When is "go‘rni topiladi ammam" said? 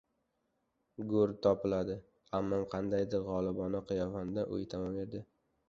1.11-2.65